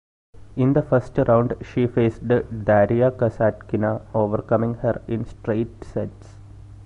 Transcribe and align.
In 0.55 0.73
the 0.73 0.81
first 0.81 1.15
round 1.27 1.53
she 1.61 1.85
faced 1.85 2.27
Daria 2.27 3.11
Kasatkina 3.11 4.01
overcoming 4.15 4.73
her 4.77 5.03
in 5.07 5.25
straight 5.25 5.83
sets. 5.83 6.37